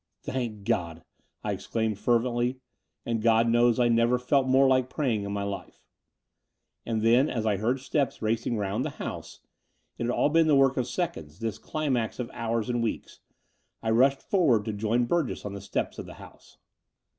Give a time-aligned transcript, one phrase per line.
[0.15, 1.03] '* Thank God,"
[1.43, 2.57] I exclaimed fervently;
[3.05, 5.79] and God knows I never felt more like prajdng in my life.
[6.87, 9.41] And then, as I heard steps racing round the house—
[9.99, 13.19] ^it had all been the work of seconds, this climax of hours and weeks—
[13.83, 16.57] I rushed forward to join Burgess on the steps of the house.